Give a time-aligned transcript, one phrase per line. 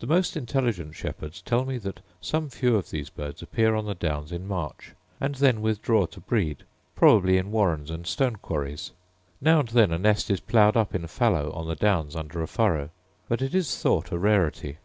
[0.00, 3.94] The most intelligent shepherds tell me that some few of these birds appear on the
[3.94, 6.64] downs in March, and then withdraw to breed
[6.94, 8.90] probably in warrens and stone quarries:
[9.40, 12.42] now and then a nest is plowed up in a fallow on the downs under
[12.42, 12.90] a furrow,
[13.30, 14.76] but it is thought a rarity.